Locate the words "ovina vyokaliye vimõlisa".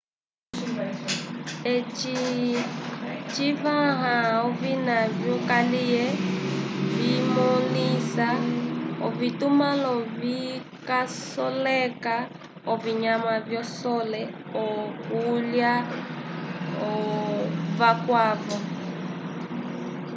4.47-8.27